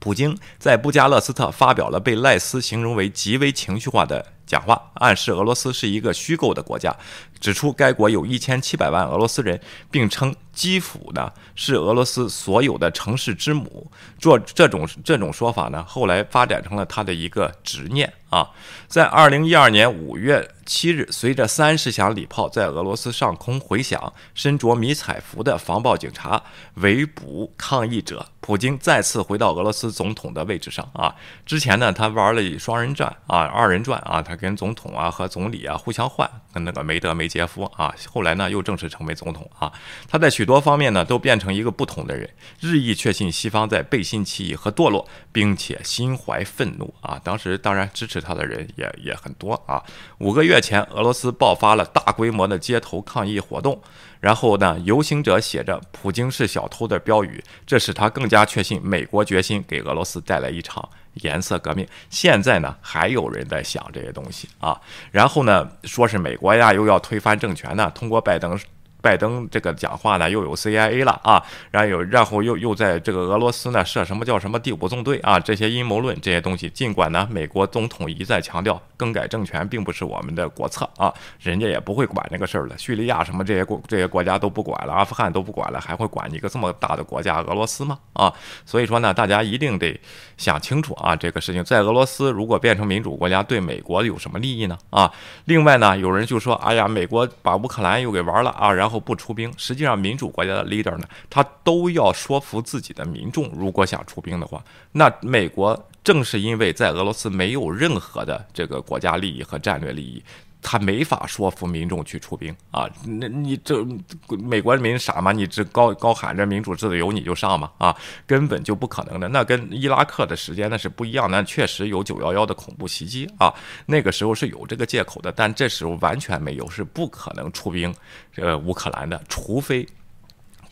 [0.00, 6.96] 普京在布加勒斯特发表了被赖斯形容为极为情绪化的讲话，暗示俄罗斯是一个虚构的国家，
[7.40, 9.58] 指出该国有一千七百万俄罗斯人，
[9.90, 13.90] 并称基辅呢是俄罗斯所有的城市之母。
[14.18, 18.50] 做这种这种说法呢，后来发展成了他的一个执念啊。
[18.86, 26.42] 在二零一二年五月七日，随着三十响礼炮在俄罗斯上空回响，身着迷彩服的防暴警察
[26.74, 28.26] 围捕抗议者。
[28.40, 31.14] 普京再次回到俄罗斯总统的位置上啊！
[31.46, 39.72] 之前呢，他玩了双人转啊，二人转啊，他跟总统啊和总理啊互相换，跟那个梅德梅杰夫啊，后来呢又正式成为总统啊。
[40.08, 42.28] 他在许多方面呢都变成一个不同的人，
[42.60, 47.20] 日益确信西方在背信弃义和堕落，并且心怀愤怒啊。
[47.22, 49.82] 当时当然支持他的人也也很多啊。
[50.18, 53.80] 五个月前，俄罗斯爆发了大规模的街头抗议活动。
[54.20, 61.86] 然后呢，游行者写着“普京是小偷”的标语，这使他更加确信美国决心给俄罗斯带来一场颜色革命。
[62.08, 64.80] 现在呢，还有人在想这些东西啊。
[65.10, 68.58] 然后呢，说是美国呀又要推翻政权呢，通过拜登。
[69.00, 87.98] 拜登这个讲话呢，又有 CIA 了啊，然后有，然后又又在这个俄罗斯呢设什么叫什么第五纵队啊，这些阴谋论这些东西，尽管呢，美国总统一再强调更改政权并不是我们的国策啊，人家也不会管这个事儿了，叙利亚什么这些国这些国家都不管了，阿富汗都不管了，还会管一个这么大的国家俄罗斯吗？
[88.12, 88.30] 啊，
[88.66, 89.98] 所以说呢，大家一定得
[90.36, 94.76] 想清楚啊，这个事情在俄罗斯如果变成民主国家，对美国有什么利益呢？
[94.90, 95.10] 啊，
[95.46, 98.89] 另外呢，有人就说，哎呀，美国把乌克兰又给玩了啊，然后。
[98.90, 110.22] 后不出兵，实际上民主国家的 leader 呢，他都要说服自己的民众，如果想出兵的话，那美国正是因为在俄罗斯没有任何的这个国家利益和战略利益。
[110.62, 112.88] 他没法说服民众去出兵啊！
[113.04, 113.84] 那你这
[114.28, 115.32] 美国人民傻吗？
[115.32, 117.70] 你这高高喊着民主自由你就上吗？
[117.78, 117.96] 啊，
[118.26, 119.28] 根本就不可能的。
[119.28, 121.30] 那跟伊拉克的时间那是不一样。
[121.30, 123.52] 那确实有九幺幺的恐怖袭击啊，
[123.86, 127.94] 那个时候是有这个借口的，但这时候完全没有，是不可能出兵
[128.36, 129.86] 呃乌克兰的，除非。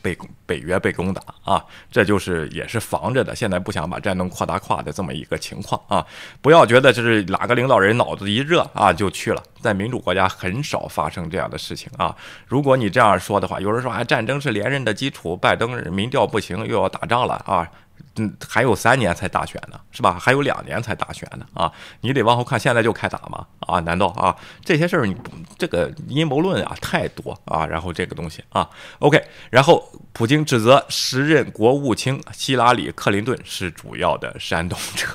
[0.00, 3.34] 被北约被攻打啊，这就是也是防着的。
[3.34, 6.06] 现在不想把战争扩大化的这么一个情况啊，
[6.40, 12.14] 不要觉得这是哪个领导人脑子一热啊就去了，在民主国家很少发生这样的事情啊。
[12.46, 17.68] 如果你这样说的话，有人说啊，战争是连任的基础，拜登民调不行，又要打仗了啊。
[18.16, 20.18] 嗯，还有三年才大选呢，是吧？
[20.18, 23.46] 还有两年才大选呢，啊，你得往后看，现在就开打吗？
[23.60, 27.64] 啊，难道啊这些事儿你不这个阴谋论啊太多啊？
[27.66, 35.06] 然后这个东西啊，OK，然后普京指责时任国务卿希拉里·克林顿是主要的煽动者。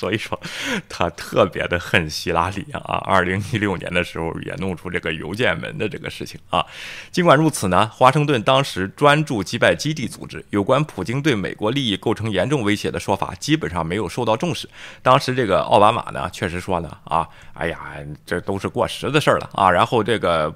[0.00, 0.40] 所以说，
[0.88, 2.96] 他特别的恨希拉里啊！
[3.04, 6.64] 二零一六年的时候也弄出这个邮件门的这个事情啊。
[7.12, 14.66] 尽管如此呢，华盛顿当时专注击败基地组织，有关普京对美国利益构成严重威胁的说法基本上没有受到重视。
[15.02, 17.78] 当时这个奥巴马呢，确实说呢啊，哎呀，
[18.24, 19.70] 这都是过时的事儿了啊。
[19.70, 20.50] 然后这个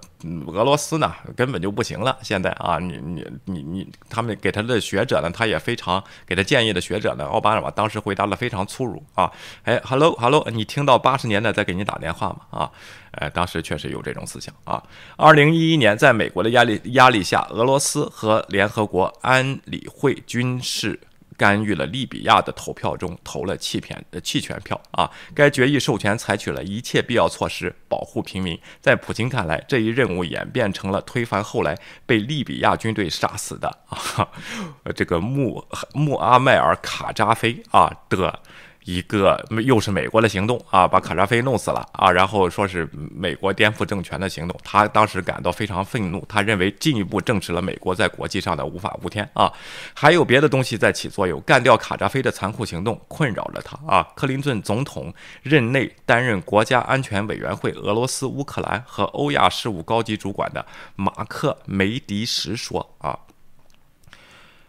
[0.46, 2.16] 俄罗斯呢，根本就不行了。
[2.22, 9.30] 现在啊，你你你你，他们给他的学者呢，他也非常给他建议的学者呢，奥巴马当时回答的非常粗鲁啊。
[9.64, 12.38] 哎，Hello，Hello，你听到八十年代在给你打电话吗？
[12.50, 12.70] 啊，
[13.12, 14.82] 哎，当时确实有这种思想啊。
[15.16, 20.98] 二零一一年，在美国的压力压力下，俄罗斯和联合国安理会军事
[21.36, 25.10] 干预了利比亚的投票中投了弃片呃弃权票啊。
[25.34, 28.58] 该决议授权采取了一切必要措施保护平民。
[28.80, 34.28] 在普京看来，这一任务演变成了推翻后来被利比亚军队杀死的啊
[34.94, 38.40] 这个穆穆阿迈尔卡扎菲啊的。
[38.84, 49.50] 一个又是美国的行动啊，把卡扎菲弄死了啊，然后说是美国颠覆政权的行动，他当时感到非常愤怒，他认为进一步证实了美国在国际上的无法无天啊。
[49.94, 54.06] 还有别的东西在起作用，干掉卡扎菲的残酷行动困扰着他啊。
[54.14, 63.18] 克林顿总统任内担任国家安全委员会俄罗斯、乌克兰和欧亚事务高级主管的马克梅迪什说啊，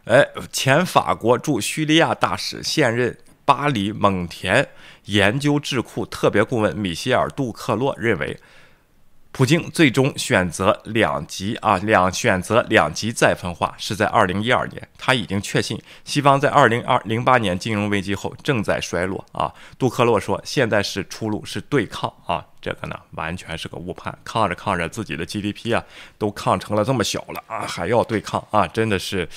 [0.06, 3.18] 哎，前法国驻叙利亚大使现任。
[3.46, 4.68] 巴黎蒙田
[5.06, 8.40] 研究智库特别顾问米歇尔·杜克洛认为，
[9.32, 14.88] 普京最终选择两极啊，两选择两极再分化是在二零一二年。
[14.98, 19.54] 他已经确信，西方在二零二零八年金融危机后正在衰落啊。
[19.78, 25.84] 杜克洛说，现在是出路是对抗啊，这个呢完全是个误判，抗着抗着自己的 GDP 啊
[26.18, 29.30] 都抗成了这么小了啊，还要对抗啊，真的是。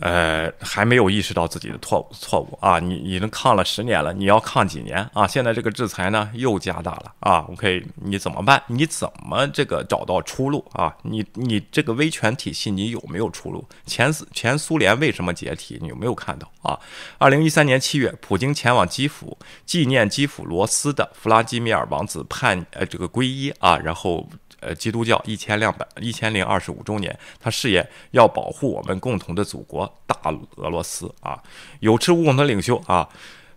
[0.00, 2.78] 呃，还没有意识到自己的错误错误啊！
[2.78, 5.26] 你已经抗了十年了，你要抗几年啊？
[5.26, 8.62] 现在这个制裁呢又加大了啊！OK，你怎么办？
[8.66, 10.94] 你怎么这个找到出路啊？
[11.02, 13.66] 你你这个威权体系你有没有出路？
[13.86, 15.78] 前前苏联为什么解体？
[15.80, 16.78] 你有没有看到啊？
[17.18, 24.28] 二零一三年七月，普京前往基辅纪念基辅罗斯的弗拉基米尔王子叛呃这个皈依啊，然后。
[24.66, 30.16] 呃，基督教一千两百一千零二十五周年，他誓言要保护我们共同的祖国大
[30.56, 31.40] 俄罗斯啊！
[31.78, 33.08] 有恃无恐的领袖啊！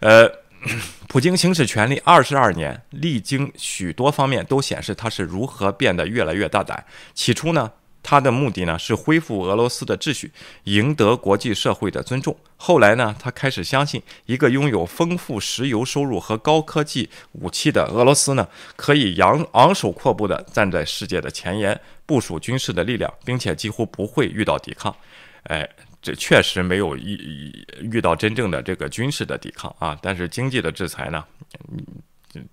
[0.01, 0.29] 呃，
[1.09, 6.85] 普京行使权力二十二年，历经许多方面都显示他是如何变得越来越大胆。
[7.15, 7.71] 起初呢？
[8.09, 10.31] 他的目的呢是恢复俄罗斯的秩序，
[10.63, 12.35] 赢得国际社会的尊重。
[12.57, 24.95] 后来呢，他开始相信，一个拥有丰富石油收入和高科技武器的俄罗斯呢，可以昂昂首阔步地站在世界的前沿，部署军事的力量，并且几乎不会遇到抵抗。
[25.43, 25.69] 哎，
[26.01, 31.23] 这确实没有遇遇到真正的这个军事的抵抗啊，但是经济的制裁呢？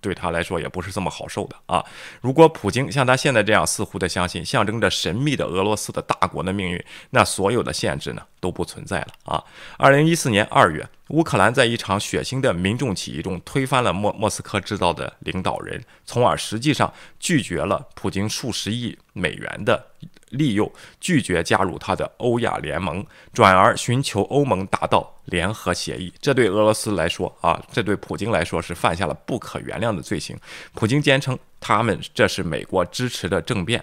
[0.01, 1.85] 对他来说也不是这么好受的啊！
[2.21, 9.43] 如果普京像他现在这样似乎的相信象征着神秘的俄罗斯的大国的命运，那所有的限制呢都不存在了啊！
[9.77, 19.87] 二零一四年二月，乌克兰在一场血腥的民众起义中推翻了莫莫斯科制造的领导人，从而实际上拒绝了普京数十亿美元的。
[20.31, 20.69] 利诱
[20.99, 26.13] 拒绝加入他的欧亚联盟，转而寻求欧盟达到联合协议。
[26.19, 30.37] 这对俄罗斯来说啊，这对普京来说是犯下了不可原谅的罪行。
[30.73, 33.81] 普京坚称，他们这是美国支持的政变。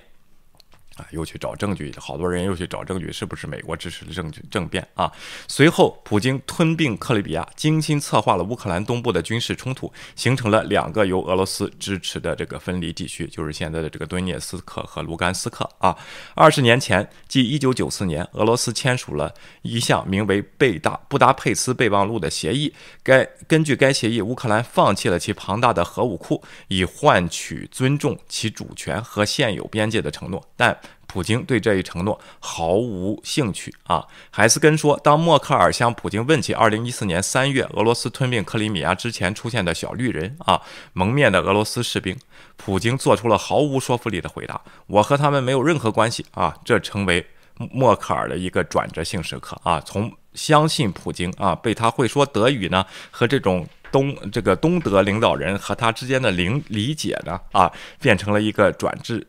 [0.96, 5.10] 啊，又去找证据，好多人又去找证据，是不是美国支持的政政变啊？
[5.48, 15.96] 随后，普京吞并克里米亚，精心策划了乌克兰东部的军事冲突，形成了两个由俄罗斯支持的这个分离地区，就是现在的这个顿涅斯克和卢甘斯克啊。
[16.36, 30.78] 二十年前，即一九九四年，俄罗斯签署了一项名为《贝大布达佩斯备忘录》的协议，该根据该协议，乌克兰放弃了其庞大的核武库，以换取尊重其主权和现有边界的承诺，但。
[31.06, 34.04] 普京对这一承诺毫无兴趣啊！
[34.30, 40.60] 海斯根说，当默克尔向普京问起2014年3月俄罗斯吞并克里米亚之前出现的小绿人啊，
[40.92, 42.18] 蒙面的俄罗斯士兵，
[42.56, 47.24] 普京做出了毫无说服力的回答：“我和他们没有任何关系啊！”这成为
[47.70, 57.70] 默克尔的一个转折性时刻啊，从相信普京啊，被他会说德语呢，和这种东这个东德领导人和他之间的理理解呢啊，
[58.00, 59.24] 变成了一个转制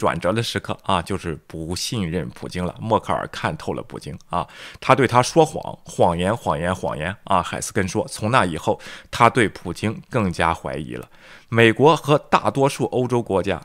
[0.00, 2.74] 转折的时刻啊，就是不信任普京了。
[2.80, 4.48] 默克尔看透了普京啊，
[4.80, 7.42] 他对他说谎，谎言，谎言，谎言啊。
[7.42, 8.80] 海斯根说，从那以后，
[9.10, 11.06] 他对普京更加怀疑了。
[11.50, 13.60] 美国和大多数欧洲国家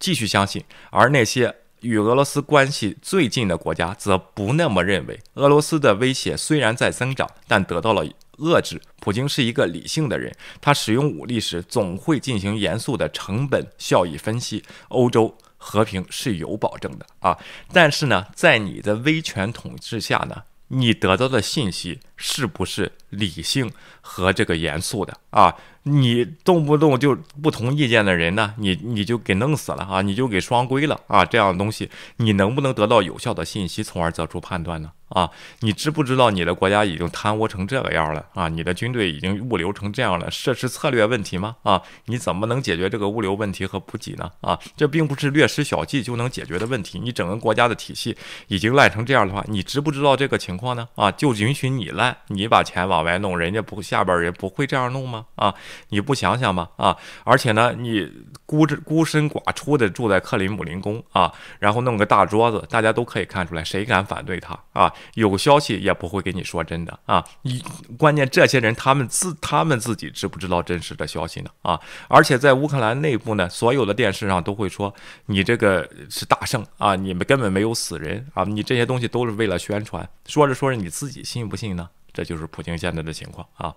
[0.00, 5.20] 继续相信，而那些与俄罗斯关系最近的国家则不那么认为。
[5.34, 8.04] 俄罗斯的威胁虽然在增长，但得到了
[8.38, 8.82] 遏制。
[8.98, 14.64] 普京是一个理性的人，他使用武力时总会进行严肃的成本效益分析。
[14.88, 15.32] 欧洲。
[15.66, 17.36] 和平是有保证的啊，
[17.72, 25.54] 但是呢，在你的威权统治下呢，你得到的信息是不是理性和这个严肃的啊？
[25.88, 34.90] 你动不动就不同意见的人呢，你你就给弄死了啊，你就给双规了啊，这样的东西，你能不能得到有效的信息，从而做出判断呢？
[35.10, 38.48] 啊，你知不知道你的国家已经贪污成这个样了啊？
[38.48, 41.54] 你的军队已经物流成这样了，这是策略问题吗？
[41.62, 44.28] 啊，你怎么能解决这个物流问题和补给呢？
[44.40, 46.98] 啊，这并不是略施小计就能解决的问题。
[46.98, 48.16] 你整个国家的体系
[48.48, 50.88] 已经烂成这样的话，你知不知道这个情况呢？
[50.96, 55.26] 啊，就允许你烂，你把钱往外弄，人家不下边人不会这样弄吗？
[55.36, 55.54] 啊，
[55.88, 56.68] 你不想想吗？
[56.76, 58.10] 啊，而且呢，你
[58.44, 64.92] 孤着孤身寡出的住在克里姆林宫啊，然后弄个大桌子，大家都可以看出来，谁敢反对他啊？
[65.14, 67.24] 有消息也不会给你说真的啊！
[67.42, 67.62] 你
[67.98, 71.50] 关键这些人他们自他们自己知不知道真实的消息呢？
[71.62, 71.80] 啊！
[72.08, 74.94] 而且在乌克兰内部呢，所有的电视上都会说
[75.26, 78.44] 你这个是大胜啊，你们根本没有死人啊！
[78.44, 81.88] 你这些东西都是为了宣传，说着说着你自己信不信呢？
[82.16, 83.74] 这就是普京现在的情况啊！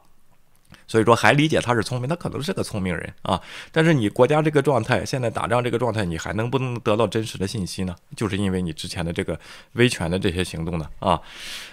[0.87, 3.41] 所以说还理解他是聪明，他可能是个聪明人啊。
[3.71, 7.95] 但是你国家这个状态，现在打仗这个状态，你还能不能得到真实的信息呢？
[8.15, 9.39] 就是因为你之前的这个
[9.73, 11.19] 威权的这些行动呢啊，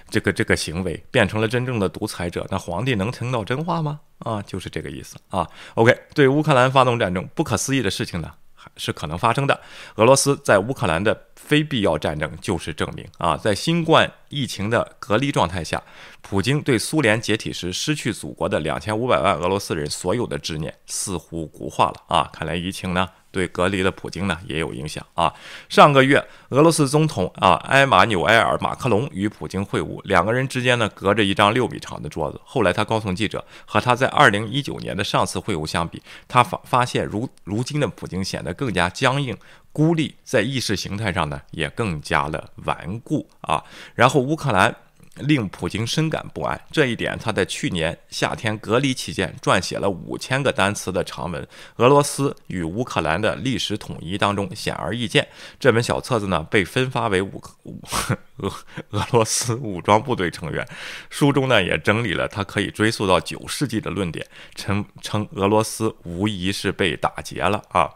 [0.08, 4.00] 这个这个行为变成了真正的独裁者，那皇帝能听到真话吗？
[4.18, 5.46] 啊，就是这个意思啊。
[5.74, 8.32] OK，对乌克兰发动战争，不可思议的事情呢？
[8.54, 9.60] 还是可能发生的。
[9.94, 15.80] 俄罗斯在乌克兰的非必要战争就是证明啊，在新冠疫情的隔离状态下，
[16.20, 22.28] 普京对苏联解体时失去祖国的两千五百万俄罗斯人所有的执念似乎固化了啊！
[22.32, 23.08] 看来疫情呢。
[23.32, 25.30] 对隔离的普京呢也有影响啊。
[25.68, 32.40] 上个月，俄罗斯总统啊埃马纽埃尔马克龙与普京会晤，两个人之间呢隔着一张六米长的桌子。
[32.44, 39.36] 后来他告诉记者，和他在二零一九年的上次会晤相比，他发发现如如今的普京显得更加僵硬、
[39.76, 43.62] 孤立，在意识形态上呢也更加的顽固啊。
[43.94, 44.74] 然后乌克兰。
[45.20, 51.42] 令普京深感不安，这一点他在去年夏天隔离期间撰写了五千个单词的长文
[51.76, 55.26] 《俄罗斯与乌克兰的历史统一》当中显而易见。
[55.58, 57.80] 这本小册子呢被分发为五五
[58.44, 58.52] 俄
[58.90, 60.68] 俄罗斯武装部队成员，
[61.08, 67.88] 书中呢也整理了他可以追溯到九世纪的论点，称称俄罗斯无疑是被打劫了啊。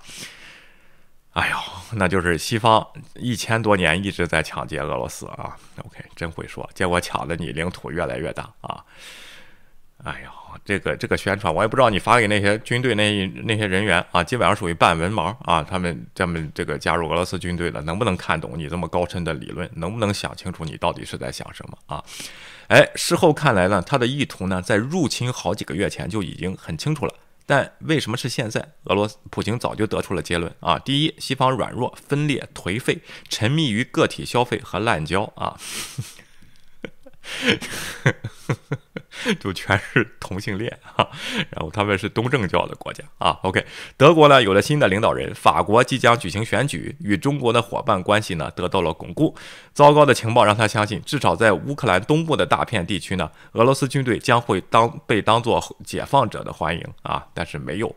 [1.33, 1.57] 哎呦，
[1.93, 8.85] 那就是西方一千多年一直在抢劫俄罗斯啊！OK，真会说，结果抢的你领土越来越大啊！
[10.03, 10.31] 哎呦，
[10.65, 15.63] 这个这个宣传，我也不知道你发给那些军队那那些人员啊，基本上属于半文盲啊。
[15.63, 19.71] 他们这么这个加入俄罗斯军队的，能不能看懂你这么高深的理论？
[19.75, 22.03] 能不能想清楚你到底是在想什么啊？
[22.67, 27.15] 哎，事后看来呢，他的意图呢，在入侵好几个月前就已经很清楚了。
[27.51, 28.75] 但为什么是现在？
[28.85, 30.79] 俄罗斯普京早就得出了结论啊！
[30.79, 35.59] 第一，西方软弱、分裂、颓废，沉迷于个体消费和滥交啊。
[39.39, 41.09] 就全是同性恋哈，
[41.51, 43.39] 然后他们是东正教的国家啊。
[43.43, 43.65] OK，
[43.97, 49.35] 德国呢有了新的领导人，法国即将举行选举，与中国的伙伴关系呢得到了巩固。
[49.73, 57.95] 糟糕的情报让他相信，至少在乌克兰东部的大片地区呢，俄罗斯军队将会当被当做解放者的欢迎啊，但是没有。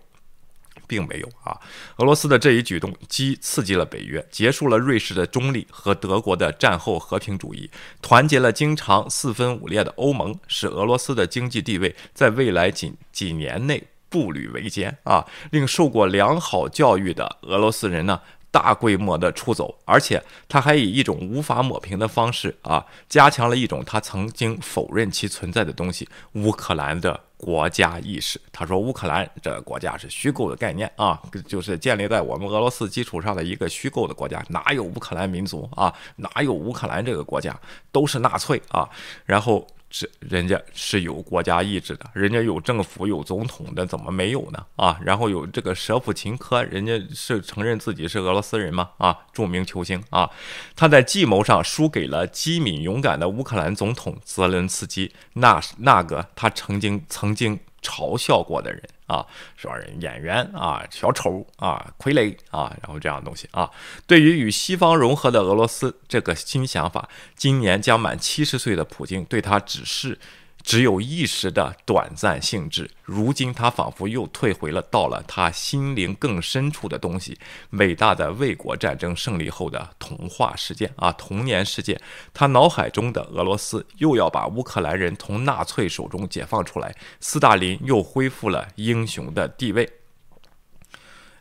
[0.88, 1.57] 并没有啊！
[1.97, 7.69] 俄罗斯的这一举动激刺激了北约，结束了瑞士的中立和德国的战后和平主义，
[8.01, 15.25] 团结了经常四分五裂的欧盟，使俄罗斯的经济地位在未来几几年内步履维艰啊！
[15.51, 18.21] 令受过良好教育的俄罗斯人呢
[18.51, 27.19] 大规模的出走，而且他还以一种无法抹平的方式啊，加强了一种他曾经否认其存在的东西——乌克兰的。
[27.43, 35.93] 国家意识，他说乌克兰这个国家是虚构的概念啊，就是建立在我们俄罗斯基础上的一个虚构的国家，哪有乌克兰民族啊？
[36.15, 37.53] 哪有乌克兰这个国家？
[37.91, 38.89] 都是纳粹啊！
[39.25, 44.65] 然后是人家是有国家意志的，人家有政府有总统的，怎么没有呢？
[44.75, 48.89] 啊，然后有这个舍甫琴科，人家是承认自己是俄罗斯人吗？
[48.97, 50.27] 啊，著名球星啊，
[50.75, 58.81] 他在计谋上输给了机敏勇敢的乌克兰总统泽伦斯基，那那个他曾经曾经嘲笑过的人。
[59.05, 59.23] 啊，
[59.55, 63.69] 说人演员啊，小丑啊，傀儡啊，然后这样的东西啊，
[64.07, 70.17] 对于与西方融合的俄罗斯这个新想法，今年将满七十岁的普京对他只是。
[70.64, 77.38] 只有一时的短暂兴致，如今他仿佛又退回了到了他心灵更深处的东西——
[77.72, 81.99] 伟大的卫国战争胜利后的童话世界啊，童年世界。
[82.34, 89.88] 他脑海中的俄罗斯又要把乌克兰人从纳粹手中解放出来，斯大林又恢复了英雄的地位。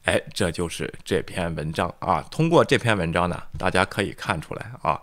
[0.05, 2.20] 哎，这就是这篇文章啊。
[2.29, 5.01] 通过这篇文章呢，大家可以看出来啊。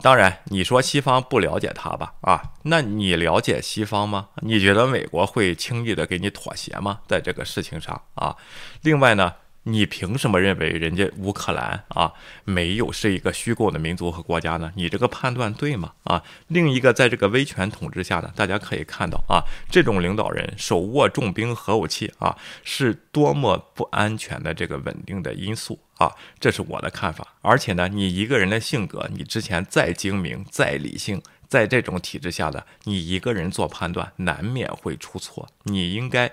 [0.00, 2.14] 当然，你说西方不了解他吧？
[2.22, 4.28] 啊，那你了解西方吗？
[4.36, 7.00] 你觉得美国会轻易的给你妥协吗？
[7.06, 8.36] 在这个事情上啊。
[8.82, 9.34] 另外呢？
[9.64, 12.12] 你凭什么认为人家乌克兰啊
[12.44, 14.72] 没有是一个虚构的民族和国家呢？
[14.74, 15.92] 你这个判断对吗？
[16.04, 26.10] 啊，另一个在这个威权统治下呢，大家可以看到啊，这种领导人手握重兵核武器啊，是多么不安全的这个稳定的因素啊，
[26.40, 27.34] 这是我的看法。
[27.40, 35.48] 而且呢，你一个人的性格，你之前再精明、再理性，在这种体制下的你一个人做判断，难免会出错。
[35.62, 36.32] 你应该。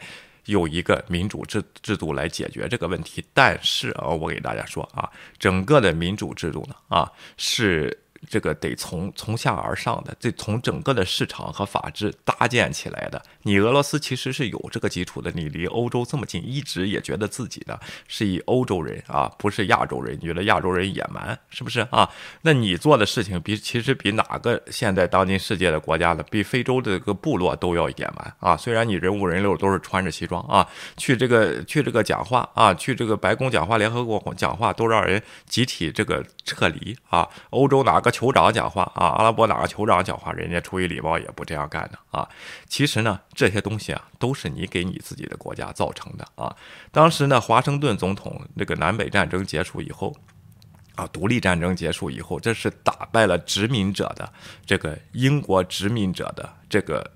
[0.50, 7.97] 有一个民主制制度来解决这个问题，但是啊，我给大家说啊，整个的民主制度呢啊是。
[8.28, 13.22] 这个得从从下而上的，这从整个的市场和法治搭建起来的。
[13.43, 22.09] 你俄罗斯其实是有这个基础的，你离欧洲这么近，一直也觉得自己的是以欧洲人啊，不是亚洲人，觉得亚洲人野蛮是不是啊？
[22.41, 28.57] 那你做的事情比其实比哪个现在当今世界的国家的，比非洲的这个部落都要野蛮啊！
[28.57, 30.67] 虽然你人五人六都是穿着西装啊，
[30.97, 37.26] 去这个去这个讲话啊，去这个白宫讲话、联合国讲话，都让人集体这个撤离啊。
[37.51, 38.09] 欧洲哪个？
[38.12, 42.28] 酋长讲话啊，阿拉伯哪个酋长讲话，人家出于礼貌也不这样干的啊。
[42.68, 46.55] 其实呢，这些东西啊，都是你给你自己的国家造成的啊。
[46.91, 50.16] 当时呢，华盛顿总统这个南北战争结束以后，
[50.95, 54.32] 啊，独立战争结束以后，这是打败了殖民者的
[54.66, 57.12] 这个英国殖民者的这个。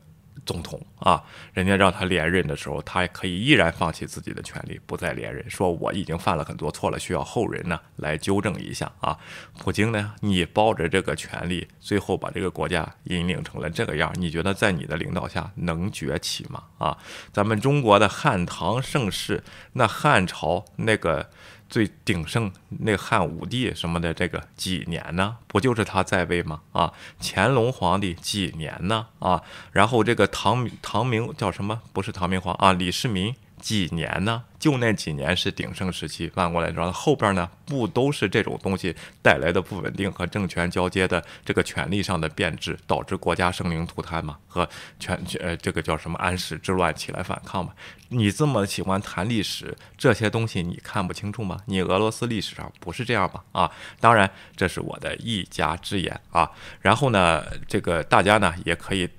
[0.45, 1.23] 总统啊，
[1.53, 9.17] 人家让他连任的时候，他可以依然放弃自己的权利，不再连任，说我已经犯了很多错了，需要后人呢来纠正一下啊。
[9.59, 16.63] 普京呢，你抱着这个权利，最后把这个国家引领成了这个样，你觉得在你的领导下能崛起吗？
[16.77, 16.97] 啊，
[17.31, 21.29] 咱们中国的汉唐盛世，那汉朝那个。
[21.73, 25.37] 最鼎盛那汉武帝什么的，这个几年呢？
[25.47, 26.61] 不就是他在位吗？
[26.71, 29.07] 啊，乾隆皇帝几年呢？
[29.17, 31.81] 啊，然后这个唐唐明叫什么？
[31.91, 33.33] 不是唐明皇啊，李世民。
[33.63, 34.43] 几年呢？
[34.59, 44.37] 就那几年是鼎盛时期，反过来说，后边呢不都是这种东西带来的不稳定和政权交接的这个权力上的变质，导致国家生灵涂炭吗？
[44.47, 44.67] 和
[44.99, 47.73] 全呃这个叫什么安史之乱起来反抗吗？
[48.09, 51.57] 你这么喜欢谈历史，这些东西你看不清楚吗？
[51.65, 53.43] 你俄罗斯历史上不是这样吗？
[53.53, 56.51] 啊，当然这是我的一家之言啊。
[56.81, 59.09] 然后呢，这个大家呢也可以。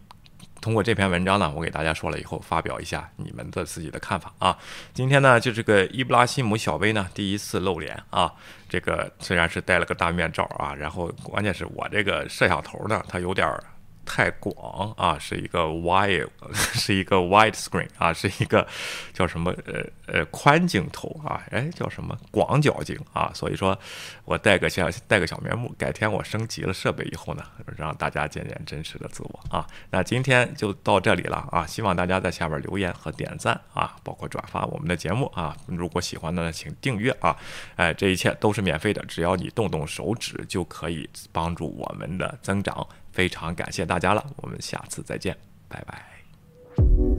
[0.65, 4.57] 通过这篇文章呢，我给大家说了以后，发表一下你们的自己的看法啊。
[4.95, 8.33] 今天呢，就这个伊布拉希姆小薇呢，第一次露脸啊。
[8.67, 13.63] 这个虽然是戴了个大面罩啊，然后关键是我这个摄像头呢，它有点儿。
[14.05, 18.67] 太广啊，是一个 wide， 是一个 wide screen 啊，是一个
[19.13, 23.79] 叫什么呃呃宽镜头啊，哎叫什么广角镜啊，所以说
[24.25, 27.43] 我戴个小戴个小面目，改天我升级了设备以后呢，
[27.77, 29.67] 让大家见见真实的自我啊。
[29.91, 35.57] 那今天就到这里了啊，希望大家在下边留言和点赞啊，包括转发我们的节目啊。
[35.67, 37.37] 如果喜欢的呢，请订阅啊，
[37.77, 42.87] 哎，这一切都是免费的，只要你动动手指就可以帮助我们的增长。
[43.15, 45.37] 非常感谢大家了我们下次再见
[45.69, 47.14] 拜拜。